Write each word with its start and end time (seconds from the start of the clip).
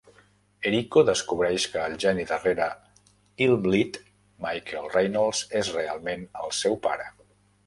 Eriko 0.67 1.01
descobreix 1.09 1.67
que 1.73 1.83
el 1.89 1.93
geni 2.03 2.25
darrere 2.31 2.69
Illbleed, 3.49 4.01
Michael 4.47 4.89
Reynolds, 4.97 5.45
és 5.61 5.71
realment 5.77 6.27
el 6.47 6.57
seu 6.63 6.81
pare. 6.89 7.09